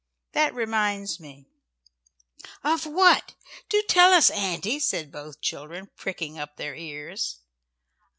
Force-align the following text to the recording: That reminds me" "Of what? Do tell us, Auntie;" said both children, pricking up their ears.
That 0.31 0.55
reminds 0.55 1.19
me" 1.19 1.45
"Of 2.63 2.87
what? 2.87 3.35
Do 3.69 3.83
tell 3.87 4.11
us, 4.13 4.31
Auntie;" 4.31 4.79
said 4.79 5.11
both 5.11 5.41
children, 5.41 5.91
pricking 5.95 6.39
up 6.39 6.57
their 6.57 6.73
ears. 6.73 7.41